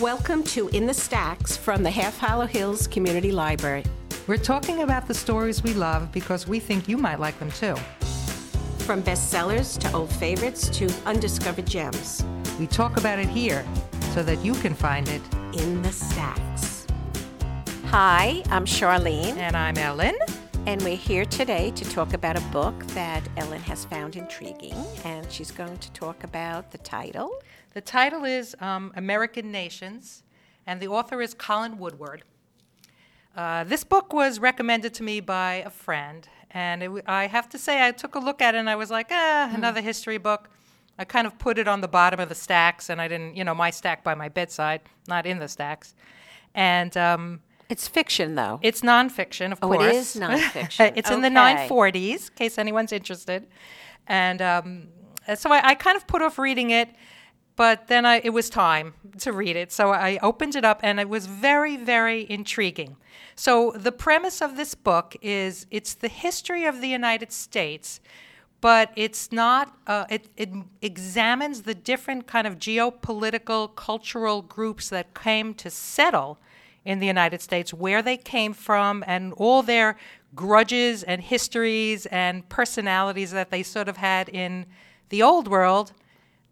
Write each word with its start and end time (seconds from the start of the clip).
Welcome 0.00 0.44
to 0.44 0.68
In 0.68 0.86
the 0.86 0.94
Stacks 0.94 1.58
from 1.58 1.82
the 1.82 1.90
Half 1.90 2.16
Hollow 2.16 2.46
Hills 2.46 2.86
Community 2.86 3.32
Library. 3.32 3.84
We're 4.26 4.38
talking 4.38 4.80
about 4.82 5.06
the 5.06 5.12
stories 5.12 5.62
we 5.62 5.74
love 5.74 6.10
because 6.10 6.48
we 6.48 6.58
think 6.58 6.88
you 6.88 6.96
might 6.96 7.20
like 7.20 7.38
them 7.38 7.50
too. 7.50 7.76
From 8.78 9.02
bestsellers 9.02 9.78
to 9.80 9.92
old 9.92 10.10
favorites 10.10 10.70
to 10.78 10.88
undiscovered 11.04 11.66
gems. 11.66 12.24
We 12.58 12.66
talk 12.66 12.96
about 12.96 13.18
it 13.18 13.28
here 13.28 13.62
so 14.14 14.22
that 14.22 14.42
you 14.42 14.54
can 14.54 14.74
find 14.74 15.06
it. 15.08 15.20
In 15.52 15.82
the 15.82 15.92
Stacks. 15.92 16.86
Hi, 17.88 18.42
I'm 18.48 18.64
Charlene, 18.64 19.36
And 19.36 19.54
I'm 19.54 19.76
Ellen. 19.76 20.16
and 20.66 20.80
we're 20.82 20.96
here 20.96 21.26
today 21.26 21.72
to 21.72 21.84
talk 21.90 22.14
about 22.14 22.38
a 22.38 22.42
book 22.52 22.86
that 22.88 23.22
Ellen 23.36 23.60
has 23.62 23.84
found 23.84 24.16
intriguing, 24.16 24.76
and 25.04 25.30
she's 25.30 25.50
going 25.50 25.76
to 25.76 25.92
talk 25.92 26.24
about 26.24 26.70
the 26.70 26.78
title. 26.78 27.39
The 27.72 27.80
title 27.80 28.24
is 28.24 28.56
um, 28.60 28.92
American 28.96 29.52
Nations, 29.52 30.22
and 30.66 30.80
the 30.80 30.88
author 30.88 31.22
is 31.22 31.34
Colin 31.34 31.78
Woodard. 31.78 32.22
Uh, 33.36 33.64
this 33.64 33.84
book 33.84 34.12
was 34.12 34.40
recommended 34.40 34.92
to 34.94 35.02
me 35.04 35.20
by 35.20 35.54
a 35.64 35.70
friend, 35.70 36.28
and 36.50 36.80
w- 36.82 37.02
I 37.06 37.28
have 37.28 37.48
to 37.50 37.58
say, 37.58 37.86
I 37.86 37.92
took 37.92 38.16
a 38.16 38.18
look 38.18 38.42
at 38.42 38.54
it 38.56 38.58
and 38.58 38.68
I 38.68 38.74
was 38.74 38.90
like, 38.90 39.06
ah, 39.10 39.50
another 39.54 39.80
history 39.80 40.18
book. 40.18 40.50
I 40.98 41.04
kind 41.04 41.26
of 41.26 41.38
put 41.38 41.56
it 41.56 41.66
on 41.68 41.80
the 41.80 41.88
bottom 41.88 42.18
of 42.20 42.28
the 42.28 42.34
stacks, 42.34 42.90
and 42.90 43.00
I 43.00 43.06
didn't, 43.08 43.36
you 43.36 43.44
know, 43.44 43.54
my 43.54 43.70
stack 43.70 44.02
by 44.04 44.14
my 44.14 44.28
bedside, 44.28 44.80
not 45.08 45.24
in 45.26 45.38
the 45.38 45.48
stacks. 45.48 45.94
And 46.54 46.94
um, 46.96 47.40
It's 47.68 47.86
fiction, 47.86 48.34
though. 48.34 48.58
it's 48.62 48.80
nonfiction, 48.82 49.52
of 49.52 49.60
Oh, 49.62 49.68
course. 49.68 49.80
Oh, 49.84 49.88
it 49.88 49.94
is 49.94 50.16
nonfiction. 50.20 50.92
it's 50.96 51.10
in 51.10 51.20
the 51.22 51.28
Okay. 51.28 51.68
940s, 51.68 52.28
in 52.30 52.34
case 52.34 52.58
anyone's 52.58 52.92
interested. 52.92 53.46
And 54.08 54.42
um, 54.42 54.88
so 55.36 55.50
I, 55.52 55.68
I 55.68 55.74
kind 55.76 55.96
of 55.96 56.06
put 56.08 56.20
off 56.20 56.36
reading 56.38 56.70
it, 56.70 56.88
but 57.60 57.88
then 57.88 58.06
I, 58.06 58.22
it 58.24 58.30
was 58.30 58.48
time 58.48 58.94
to 59.18 59.34
read 59.34 59.54
it. 59.54 59.70
So 59.70 59.92
I 59.92 60.18
opened 60.22 60.56
it 60.56 60.64
up, 60.64 60.80
and 60.82 60.98
it 60.98 61.10
was 61.10 61.26
very, 61.26 61.76
very 61.76 62.26
intriguing. 62.30 62.96
So 63.34 63.72
the 63.76 63.92
premise 63.92 64.40
of 64.40 64.56
this 64.56 64.74
book 64.74 65.14
is 65.20 65.66
it's 65.70 65.92
the 65.92 66.08
history 66.08 66.64
of 66.64 66.80
the 66.80 66.88
United 66.88 67.32
States, 67.32 68.00
but 68.62 68.92
it's 68.96 69.30
not. 69.30 69.76
Uh, 69.86 70.06
it, 70.08 70.28
it 70.38 70.48
examines 70.80 71.64
the 71.64 71.74
different 71.74 72.26
kind 72.26 72.46
of 72.46 72.58
geopolitical, 72.58 73.76
cultural 73.76 74.40
groups 74.40 74.88
that 74.88 75.12
came 75.12 75.52
to 75.56 75.68
settle 75.68 76.38
in 76.86 76.98
the 76.98 77.06
United 77.06 77.42
States, 77.42 77.74
where 77.74 78.00
they 78.00 78.16
came 78.16 78.54
from, 78.54 79.04
and 79.06 79.34
all 79.34 79.62
their 79.62 79.98
grudges 80.34 81.02
and 81.02 81.20
histories 81.20 82.06
and 82.06 82.48
personalities 82.48 83.32
that 83.32 83.50
they 83.50 83.62
sort 83.62 83.86
of 83.86 83.98
had 83.98 84.30
in 84.30 84.64
the 85.10 85.22
old 85.22 85.46
world 85.46 85.92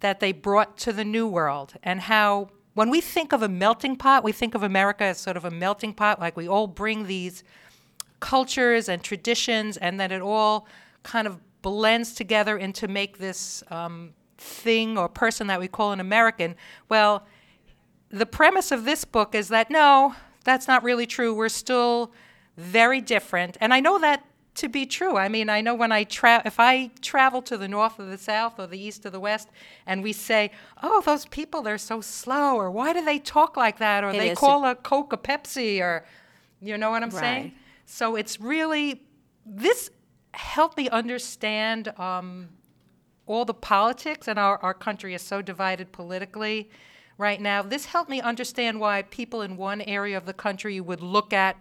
that 0.01 0.21
they 0.21 0.33
brought 0.33 0.77
to 0.79 0.93
the 0.93 1.05
new 1.05 1.27
world, 1.27 1.75
and 1.83 2.01
how 2.03 2.51
when 2.75 2.91
we 2.91 3.01
think 3.01 3.33
of 3.33 3.43
a 3.43 3.49
melting 3.49 3.97
pot, 3.97 4.23
we 4.23 4.31
think 4.31 4.55
of 4.55 4.63
America 4.63 5.03
as 5.03 5.19
sort 5.19 5.37
of 5.37 5.45
a 5.45 5.51
melting 5.51 5.93
pot, 5.93 6.21
like 6.21 6.37
we 6.37 6.47
all 6.47 6.69
bring 6.69 7.07
these 7.07 7.43
cultures 8.21 8.89
and 8.89 9.03
traditions, 9.03 9.77
and 9.77 9.99
then 9.99 10.13
it 10.13 10.23
all 10.23 10.67
kind 11.03 11.27
of 11.27 11.41
blends 11.63 12.15
together 12.15 12.57
into 12.57 12.87
make 12.87 13.19
this 13.19 13.65
um, 13.71 14.15
thing 14.37 14.97
or 14.97 15.09
person 15.09 15.49
that 15.49 15.59
we 15.59 15.67
call 15.67 15.91
an 15.91 15.99
American. 15.99 16.55
Well, 16.89 17.27
the 18.11 18.27
premise 18.27 18.71
of 18.71 18.85
this 18.85 19.05
book 19.05 19.35
is 19.35 19.49
that 19.49 19.71
no, 19.71 20.15
that's 20.45 20.69
not 20.69 20.85
really 20.85 21.07
true. 21.07 21.35
We're 21.35 21.49
still 21.49 22.13
very 22.57 23.01
different, 23.01 23.57
and 23.61 23.75
I 23.75 23.81
know 23.81 23.99
that 23.99 24.25
to 24.59 24.69
be 24.69 24.87
true. 24.87 25.17
I 25.17 25.29
mean, 25.29 25.49
I 25.49 25.61
know 25.61 25.75
when 25.75 25.93
I 25.93 26.05
tra- 26.05 26.43
if 26.45 26.59
I 26.59 26.91
travel 27.01 27.43
to 27.43 27.57
the 27.57 27.69
north 27.69 27.99
or 27.99 28.05
the 28.05 28.19
south 28.19 28.59
or 28.59 28.67
the 28.67 28.79
east 28.79 29.05
or 29.07 29.11
the 29.11 29.21
west, 29.21 29.49
and 29.87 30.03
we 30.03 30.13
say, 30.13 30.51
"Oh, 30.83 31.01
those 31.01 31.27
people, 31.27 31.63
they're 31.63 31.79
so 31.79 32.01
slow," 32.01 32.57
or 32.57 32.71
"Why 32.71 32.93
do 32.93 33.05
they 33.05 33.19
talk 33.19 33.57
like 33.57 33.79
that?" 33.79 34.05
or 34.05 34.11
It 34.11 34.19
"They 34.19 34.31
is 34.31 34.39
a- 34.39 34.41
call 34.41 34.65
a 34.65 34.75
Coke 34.75 35.13
a 35.13 35.17
Pepsi," 35.17 35.81
or 35.81 36.05
you 36.61 36.77
know 36.77 36.91
what 36.91 37.03
I'm 37.03 37.11
saying? 37.11 37.53
So 37.87 38.17
it's 38.17 38.41
really 38.41 39.03
this 39.47 39.91
helped 40.35 40.77
me 40.77 40.89
understand 40.91 41.89
um, 41.99 42.51
all 43.27 43.45
the 43.45 43.55
politics, 43.55 44.29
and 44.29 44.39
our, 44.39 44.59
our 44.59 44.75
country 44.75 45.15
is 45.15 45.23
so 45.23 45.41
divided 45.43 45.93
politically 45.93 46.71
right 47.17 47.41
now. 47.41 47.63
This 47.63 47.87
helped 47.87 48.11
me 48.11 48.21
understand 48.21 48.79
why 48.81 49.03
people 49.03 49.43
in 49.43 49.57
one 49.57 49.81
area 49.83 50.17
of 50.17 50.27
the 50.27 50.33
country 50.35 50.81
would 50.81 51.01
look 51.01 51.33
at 51.33 51.57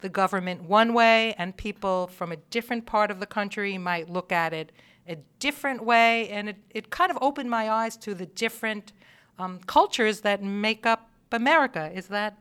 the 0.00 0.08
government 0.08 0.62
one 0.64 0.92
way, 0.94 1.34
and 1.38 1.56
people 1.56 2.08
from 2.08 2.32
a 2.32 2.36
different 2.36 2.86
part 2.86 3.10
of 3.10 3.20
the 3.20 3.26
country 3.26 3.78
might 3.78 4.08
look 4.10 4.32
at 4.32 4.52
it 4.52 4.72
a 5.06 5.16
different 5.38 5.84
way. 5.84 6.28
And 6.30 6.48
it, 6.48 6.56
it 6.70 6.90
kind 6.90 7.10
of 7.10 7.18
opened 7.20 7.50
my 7.50 7.70
eyes 7.70 7.96
to 7.98 8.14
the 8.14 8.26
different 8.26 8.92
um, 9.38 9.60
cultures 9.66 10.20
that 10.20 10.42
make 10.42 10.86
up 10.86 11.10
America. 11.32 11.90
Is 11.94 12.08
that, 12.08 12.38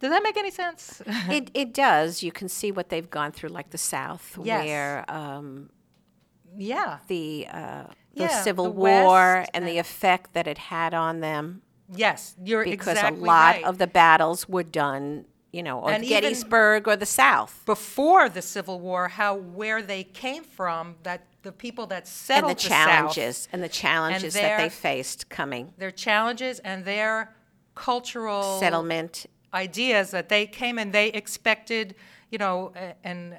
does 0.00 0.10
that 0.10 0.22
make 0.22 0.36
any 0.36 0.50
sense? 0.50 1.02
it, 1.28 1.50
it 1.54 1.74
does. 1.74 2.22
You 2.22 2.32
can 2.32 2.48
see 2.48 2.72
what 2.72 2.88
they've 2.88 3.10
gone 3.10 3.32
through, 3.32 3.50
like 3.50 3.70
the 3.70 3.78
South, 3.78 4.38
Yes. 4.42 4.64
where 4.64 5.04
um, 5.10 5.70
yeah. 6.56 6.98
the 7.08 7.46
uh, 7.50 7.84
the 8.14 8.24
Yeah, 8.24 8.42
Civil 8.42 8.64
the 8.64 8.70
War 8.70 9.34
West 9.36 9.50
and 9.54 9.66
the 9.66 9.78
effect 9.78 10.34
that 10.34 10.46
it 10.46 10.58
had 10.58 10.94
on 10.94 11.20
them, 11.20 11.62
Yes, 11.94 12.34
you're 12.42 12.64
because 12.64 12.96
exactly 12.96 13.20
a 13.20 13.24
lot 13.24 13.54
right. 13.56 13.64
of 13.64 13.78
the 13.78 13.86
battles 13.86 14.48
were 14.48 14.62
done, 14.62 15.26
you 15.52 15.62
know, 15.62 15.80
or 15.80 15.90
And 15.92 16.04
even- 16.04 16.20
Gettysburg 16.22 16.88
or 16.88 16.96
the 16.96 17.06
South, 17.06 17.62
before 17.66 18.28
the 18.28 18.42
Civil 18.42 18.80
War, 18.80 19.08
how 19.08 19.34
where 19.34 19.82
they 19.82 20.02
came 20.04 20.44
from, 20.44 20.96
that 21.02 21.26
the 21.42 21.52
people 21.52 21.86
that 21.88 22.04
and 22.04 22.08
settled 22.08 22.56
the 22.58 22.62
South, 22.62 22.70
challenges 22.88 23.48
and 23.52 23.62
the 23.62 23.68
challenges 23.68 24.34
that 24.34 24.56
they 24.56 24.62
their- 24.64 24.70
faced 24.70 25.28
coming 25.28 25.74
their 25.76 25.90
challenges 25.90 26.58
and 26.60 26.84
their 26.84 27.34
cultural 27.74 28.58
settlement. 28.60 29.26
ideas 29.52 30.10
that 30.12 30.28
they 30.28 30.46
came 30.46 30.78
and 30.78 30.92
they 30.92 31.08
expected, 31.08 31.94
you 32.30 32.38
know, 32.38 32.72
a- 32.76 32.94
and 33.04 33.38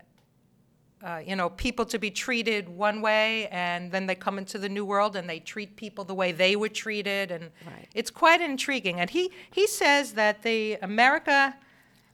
uh, 1.06 1.22
you 1.26 1.36
know, 1.36 1.50
people 1.50 1.86
to 1.86 2.00
be 2.00 2.10
treated 2.10 2.70
one 2.70 3.02
way, 3.02 3.50
and 3.50 3.92
then 3.92 4.06
they 4.06 4.16
come 4.16 4.38
into 4.38 4.58
the 4.58 4.70
new 4.70 4.86
world 4.86 5.18
and 5.18 5.30
they 5.30 5.38
treat 5.38 5.76
people 5.76 6.06
the 6.06 6.14
way 6.14 6.32
they 6.32 6.56
were 6.56 6.70
treated, 6.70 7.30
and 7.30 7.52
Right. 7.66 7.90
it's 7.94 8.10
quite 8.10 8.40
intriguing. 8.40 9.02
And 9.02 9.10
he 9.10 9.30
he 9.52 9.68
says 9.68 10.14
that 10.14 10.44
the 10.44 10.76
America 10.82 11.58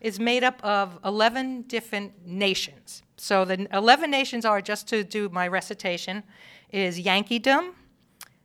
is 0.02 0.20
made 0.20 0.44
up 0.44 0.64
of 0.64 0.98
11 1.04 1.64
different 1.64 2.26
nations. 2.26 3.04
So 3.18 3.44
the 3.46 3.68
11 3.74 4.10
nations 4.10 4.46
are 4.46 4.62
just 4.62 4.88
to 4.90 5.04
do 5.04 5.30
my 5.30 5.48
recitation 5.48 6.24
is 6.72 7.00
Yankeedom, 7.00 7.72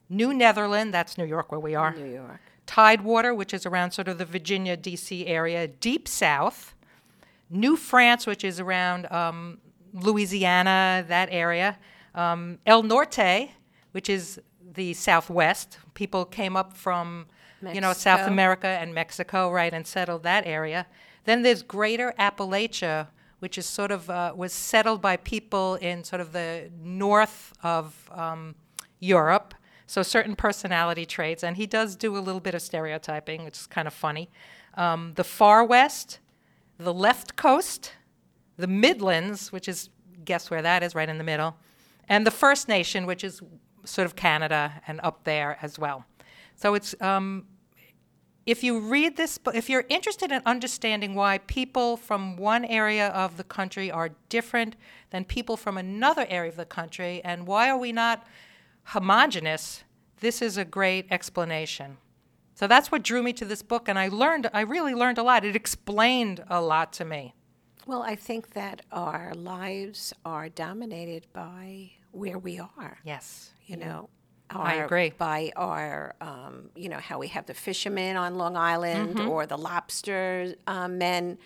New 0.09 0.35
Netherland, 0.35 0.93
that's 0.93 1.17
New 1.17 1.25
York 1.25 1.51
where 1.51 1.61
we 1.61 1.75
are. 1.75 1.95
New 1.95 2.13
York. 2.13 2.41
Tidewater, 2.67 3.35
which 3.35 3.53
is 3.53 3.67
around 3.67 3.93
sort 3.93 4.09
of 4.09 4.19
the 4.19 4.25
Virginia, 4.25 4.77
D.C. 4.77 5.27
area, 5.27 5.69
Deep 5.69 6.09
South, 6.09 6.75
New 7.51 7.77
France, 7.77 8.27
which 8.27 8.43
is 8.43 8.59
around 8.59 9.11
um, 9.13 9.59
Louisiana, 9.93 11.05
that 11.09 11.29
area, 11.31 11.79
um, 12.15 12.59
El 12.67 12.83
Norte, 12.83 13.51
which 13.93 14.09
is 14.09 14.41
the 14.75 14.95
Southwest. 14.95 15.79
People 15.95 16.25
came 16.25 16.57
up 16.57 16.77
from, 16.77 17.27
you 17.73 17.81
know, 17.81 17.93
South 17.93 18.27
America 18.27 18.67
and 18.67 18.95
Mexico, 18.95 19.51
right, 19.51 19.73
and 19.73 19.87
settled 19.87 20.23
that 20.25 20.47
area. 20.47 20.87
Then 21.25 21.43
there's 21.43 21.63
Greater 21.63 22.15
Appalachia, 22.19 23.09
which 23.39 23.59
is 23.59 23.67
sort 23.67 23.91
of 23.91 24.09
uh, 24.09 24.33
was 24.35 24.53
settled 24.53 25.01
by 25.03 25.17
people 25.17 25.75
in 25.77 26.05
sort 26.05 26.21
of 26.21 26.33
the 26.33 26.71
north 26.83 27.53
of 27.63 28.11
um, 28.13 28.55
Europe. 29.01 29.55
So 29.87 30.03
certain 30.03 30.35
personality 30.35 31.05
traits, 31.05 31.45
and 31.45 31.57
he 31.57 31.67
does 31.67 31.95
do 31.95 32.17
a 32.17 32.21
little 32.21 32.41
bit 32.41 32.55
of 32.55 32.63
stereotyping, 32.63 33.45
which 33.45 33.59
is 33.59 33.67
kind 33.67 33.87
of 33.87 33.93
funny. 33.93 34.31
Um, 34.77 35.13
the 35.17 35.25
far 35.25 35.63
west, 35.63 36.21
the 36.79 36.95
left 36.95 37.37
coast, 37.37 37.93
the 38.57 38.67
Midlands, 38.67 39.53
which 39.53 39.69
is 39.69 39.91
guess 40.25 40.51
where 40.51 40.63
that 40.63 40.83
is, 40.83 40.95
right 40.95 41.09
in 41.09 41.19
the 41.19 41.25
middle, 41.25 41.57
and 42.09 42.27
the 42.27 42.31
First 42.31 42.67
Nation, 42.67 43.05
which 43.05 43.23
is 43.23 43.43
sort 43.85 44.07
of 44.07 44.17
Canada 44.17 44.81
and 44.87 45.01
up 45.03 45.25
there 45.25 45.59
as 45.61 45.79
well. 45.79 46.07
So 46.57 46.75
it's 46.75 46.95
um, 47.01 47.47
if 48.47 48.63
you 48.63 48.79
read 48.79 49.17
this 49.17 49.39
book, 49.39 49.55
if 49.55 49.71
you're 49.71 49.87
interested 49.89 50.31
in 50.31 50.43
understanding 50.45 51.15
why 51.15 51.39
people 51.39 51.97
from 51.97 52.37
one 52.37 52.65
area 52.65 53.09
of 53.09 53.37
the 53.37 53.45
country 53.45 53.91
are 53.91 54.11
different 54.29 54.77
than 55.11 55.25
people 55.25 55.57
from 55.57 55.79
another 55.79 56.27
area 56.29 56.51
of 56.51 56.57
the 56.57 56.65
country, 56.65 57.23
and 57.25 57.47
why 57.47 57.71
are 57.71 57.79
we 57.79 57.93
not 57.93 58.27
homogenous, 58.85 59.85
this 60.21 60.43
is 60.43 60.57
a 60.57 60.65
great 60.65 61.07
explanation. 61.11 61.97
So 62.55 62.67
that's 62.67 62.93
what 62.93 63.03
drew 63.03 63.23
me 63.23 63.33
to 63.35 63.45
this 63.45 63.63
book, 63.63 63.89
and 63.89 63.99
I 63.99 64.09
learned, 64.09 64.49
I 64.53 64.61
really 64.61 64.95
learned 64.95 65.19
a 65.19 65.23
lot. 65.23 65.45
It 65.45 65.57
explained 65.57 66.45
a 66.49 66.61
lot 66.61 66.93
to 66.95 67.05
me. 67.05 67.35
Well, 67.87 68.03
I 68.03 68.15
think 68.15 68.53
that 68.55 68.83
our 68.93 69.33
lives 69.35 70.13
are 70.25 70.49
dominated 70.49 71.27
by 71.33 71.93
where 72.13 72.39
we 72.39 72.59
are. 72.59 72.99
Yes. 73.05 73.51
You 73.67 73.77
know, 73.77 74.09
I 74.51 74.75
agree. 74.75 75.11
By 75.17 75.53
our, 75.57 76.15
um, 76.21 76.71
you 76.77 76.89
know, 76.89 76.99
how 76.99 77.19
we 77.19 77.29
have 77.29 77.47
the 77.47 77.55
fishermen 77.55 78.17
on 78.17 78.37
Long 78.37 78.57
Island 78.57 79.19
or 79.21 79.47
the 79.47 79.57
lobster 79.59 80.55
uh, 80.67 80.89
men 80.89 81.39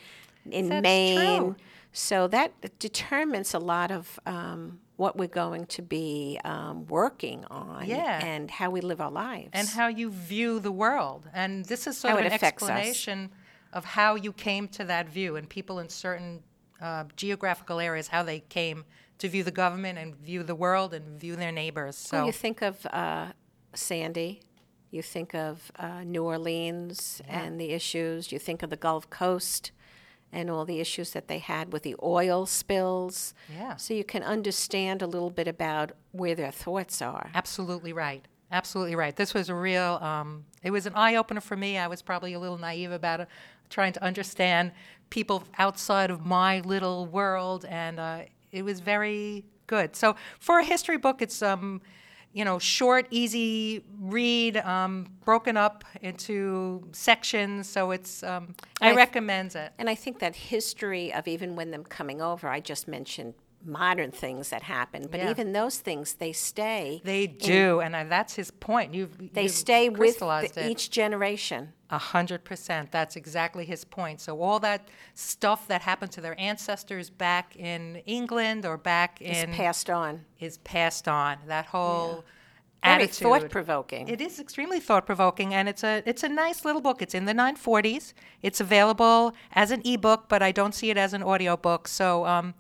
in 0.51 0.65
Mm-hmm. 0.65 0.69
That's 0.71 0.83
Maine. 0.83 1.41
true. 1.43 1.57
So 1.93 2.29
that 2.29 2.79
determines 2.79 3.55
a 3.55 3.59
lot 3.59 3.91
of 3.91 4.21
um, 4.27 4.81
what 4.97 5.17
we're 5.17 5.27
going 5.29 5.67
to 5.67 5.83
be 5.83 6.39
um, 6.45 6.87
working 6.87 7.45
on 7.51 7.87
Yeah. 7.87 8.25
and 8.25 8.51
how 8.51 8.71
we 8.71 8.81
live 8.81 9.01
our 9.01 9.11
lives. 9.11 9.51
and 9.53 9.67
how 9.69 9.89
you 9.89 10.11
view 10.11 10.59
the 10.61 10.73
world. 10.73 11.29
And 11.33 11.65
this 11.65 11.87
is 11.87 11.97
sort 11.97 12.13
How 12.13 12.19
of 12.21 12.27
an 12.27 12.33
affects 12.33 12.63
us. 12.63 12.69
explanation 12.71 13.31
of 13.73 13.85
how 13.85 14.15
you 14.17 14.33
came 14.33 14.69
to 14.69 14.85
that 14.85 15.09
view, 15.09 15.37
and 15.37 15.49
people 15.49 15.79
in 15.79 15.89
certain 15.89 16.43
uh, 16.81 17.05
geographical 17.17 17.81
areas 17.81 18.09
how 18.09 18.23
they 18.23 18.41
came 18.41 18.85
to 19.19 19.29
view 19.29 19.43
the 19.43 19.51
government 19.51 19.99
and 19.99 20.17
view 20.17 20.43
the 20.43 20.55
world 20.55 20.95
and 20.95 21.19
view 21.21 21.37
their 21.37 21.53
neighbors. 21.53 21.97
So 21.97 22.19
Well, 22.19 22.27
you 22.27 22.33
think 22.33 22.63
of 22.63 22.87
uh, 22.87 23.29
Sandy, 23.75 24.41
you 24.91 25.03
think 25.03 25.35
of 25.35 25.71
uh, 25.79 26.05
New 26.05 26.25
Orleans 26.25 27.21
and 27.29 27.61
the 27.61 27.71
issues, 27.71 28.33
you 28.33 28.39
think 28.39 28.63
of 28.63 28.71
the 28.71 28.77
Gulf 28.77 29.11
Coast 29.11 29.73
and 30.33 30.51
all 30.51 30.65
the 30.65 30.81
issues 30.81 31.13
that 31.13 31.29
they 31.29 31.39
had 31.39 31.73
with 31.73 31.83
the 31.83 31.97
oil 32.03 32.47
spills. 32.47 33.35
Yeah. 33.53 33.77
So 33.77 33.95
you 33.95 34.05
can 34.05 34.23
understand 34.23 35.03
a 35.03 35.07
little 35.07 35.31
bit 35.31 35.49
about 35.49 35.93
where 36.13 36.35
their 36.35 36.51
thoughts 36.53 37.01
are. 37.01 37.31
Absolutely 37.35 37.93
right. 37.93 38.25
Absolutely 38.51 38.95
right. 38.95 39.15
This 39.15 39.35
was 39.35 39.49
a 39.49 39.55
real. 39.55 39.99
Um, 40.01 40.45
it 40.63 40.71
was 40.71 40.87
an 40.87 40.95
eye 40.95 41.17
opener 41.17 41.41
for 41.41 41.57
me. 41.57 41.77
I 41.77 41.87
was 41.87 42.01
probably 42.01 42.33
a 42.33 42.39
little 42.39 42.57
naive 42.57 42.93
about 42.93 43.21
it, 43.21 43.29
trying 43.69 43.93
to 43.95 44.03
understand 44.03 44.73
people 45.11 45.45
outside 45.59 46.11
of 46.11 46.25
my 46.25 46.61
little 46.61 47.07
world, 47.07 47.67
and 47.67 48.01
uh, 48.01 48.21
it 48.53 48.65
was 48.65 48.81
very 48.81 49.45
good. 49.67 49.95
So 49.97 50.17
for 50.39 50.59
a 50.59 50.65
history 50.65 50.99
book, 50.99 51.23
it's 51.23 51.43
um, 51.43 51.81
you 52.33 52.45
know, 52.45 52.59
short, 52.59 53.07
easy 53.11 53.85
read, 53.99 54.59
um, 54.59 55.07
broken 55.25 55.57
up 55.57 55.85
into 56.03 56.87
sections. 56.93 57.69
So 57.69 57.91
it's. 57.91 58.23
Um, 58.23 58.55
I 58.81 58.87
I 58.87 58.89
th- 58.91 58.97
recommend 58.97 59.55
it. 59.57 59.73
And 59.79 59.89
I 59.89 59.95
think 59.95 60.19
that 60.21 60.37
history 60.37 61.13
of 61.13 61.27
even 61.27 61.57
when 61.57 61.71
them 61.71 61.85
coming 61.85 62.21
over, 62.21 62.49
I 62.49 62.61
just 62.61 62.87
mentioned 62.87 63.35
modern 63.65 64.11
things 64.11 64.51
that 64.51 64.63
happen, 64.63 65.09
but 65.11 65.21
Yeah. 65.21 65.31
even 65.31 65.53
those 65.53 65.79
things, 65.79 66.15
they 66.15 66.33
stay. 66.33 67.01
They 67.05 67.27
do, 67.27 67.81
and 67.81 67.95
uh, 67.95 68.05
that's 68.05 68.35
his 68.35 68.51
point. 68.51 68.95
You've 68.95 69.33
They 69.35 69.43
you've 69.45 69.51
stay 69.53 69.89
with 69.89 70.19
the, 70.19 70.69
each 70.71 70.91
generation. 70.91 71.73
A 71.91 71.99
hundred 71.99 72.45
percent. 72.45 72.93
That's 72.93 73.17
exactly 73.17 73.65
his 73.65 73.85
point. 73.85 74.21
So 74.21 74.41
all 74.41 74.61
that 74.61 74.89
stuff 75.15 75.67
that 75.69 75.83
happened 75.83 76.13
to 76.13 76.21
their 76.21 76.39
ancestors 76.39 77.11
back 77.11 77.57
in 77.57 77.97
England 78.07 78.67
or 78.67 78.77
back 78.77 79.21
in 79.23 79.51
passed 79.53 79.89
on. 79.91 80.25
is 80.39 80.59
passed 80.59 81.09
on. 81.09 81.39
That 81.47 81.67
whole 81.67 82.25
Very 82.85 82.95
attitude. 83.05 83.15
thought 83.23 83.51
provoking. 83.51 84.07
It 84.09 84.21
is 84.21 84.39
extremely 84.39 84.81
thought 84.81 85.07
provoking, 85.07 85.55
and 85.55 85.69
it's 85.69 85.83
a 85.83 86.03
it's 86.07 86.23
a 86.23 86.29
nice 86.29 86.65
little 86.65 86.83
book. 86.83 87.01
It's 87.03 87.15
in 87.15 87.25
the 87.25 87.33
940s. 87.35 88.13
It's 88.43 88.61
available 88.61 89.33
as 89.53 89.71
an 89.71 89.81
ebook, 89.85 90.29
but 90.29 90.43
I 90.43 90.53
don't 90.53 90.75
see 90.75 90.91
it 90.91 90.97
as 90.99 91.13
an 91.15 91.23
audiobook. 91.23 91.89
So 91.89 92.27
um, 92.27 92.55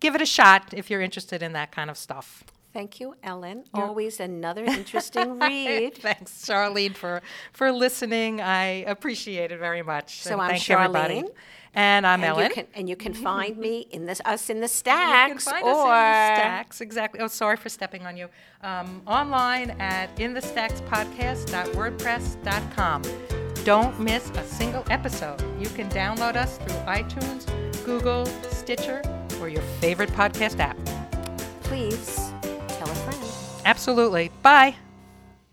give 0.00 0.14
it 0.14 0.22
a 0.22 0.26
shot 0.26 0.72
if 0.72 0.90
you're 0.90 1.00
interested 1.02 1.42
in 1.42 1.52
that 1.54 1.72
kind 1.72 1.90
of 1.90 1.96
stuff. 1.96 2.44
Thank 2.72 3.00
you, 3.00 3.14
Ellen. 3.22 3.64
Always 3.72 4.20
another 4.20 4.62
interesting 4.80 5.38
read. 5.38 5.94
Thanks, 5.96 6.44
Charlene, 6.46 6.94
for 6.94 7.22
for 7.52 7.72
listening. 7.72 8.40
I 8.42 8.84
appreciate 8.86 9.50
it 9.50 9.58
very 9.58 9.82
much. 9.82 10.20
So 10.20 10.32
And 10.32 10.42
I'm 10.42 10.50
thank 10.50 10.68
everybody. 10.70 11.22
Charlene. 11.22 11.30
And 11.72 12.06
I'm 12.06 12.20
and 12.22 12.28
Ellen. 12.30 12.48
You 12.48 12.54
can, 12.54 12.66
and 12.74 12.86
you 12.88 12.96
can 12.96 13.14
find 13.30 13.56
me 13.56 13.86
in 13.90 14.04
this 14.04 14.20
us 14.26 14.50
in 14.50 14.58
the 14.58 14.64
You 14.64 14.68
stacks 14.68 15.44
can 15.44 15.52
find 15.54 15.64
or 15.66 15.70
us 15.70 15.76
in 15.76 15.80
the 15.84 16.36
stacks 16.40 16.80
exactly. 16.82 17.20
Oh, 17.20 17.28
sorry 17.28 17.56
for 17.56 17.70
stepping 17.70 18.04
on 18.04 18.14
you. 18.16 18.28
Um, 18.62 19.00
online 19.06 19.70
at 19.80 20.14
inthestackspodcast.wordpress.com. 20.16 23.02
Don't 23.64 23.98
miss 24.00 24.30
a 24.30 24.44
single 24.44 24.84
episode. 24.90 25.40
You 25.60 25.68
can 25.70 25.88
download 25.90 26.36
us 26.36 26.58
through 26.58 26.76
iTunes, 26.86 27.46
Google, 27.84 28.26
Stitcher, 28.50 29.02
or 29.40 29.48
your 29.48 29.62
favorite 29.80 30.10
podcast 30.10 30.58
app. 30.60 30.76
please 31.62 32.32
tell 32.68 32.90
a 32.90 32.94
friend. 32.94 33.22
Absolutely. 33.64 34.30
Bye. 34.42 34.76